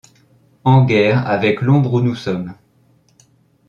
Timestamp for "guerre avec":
0.87-1.61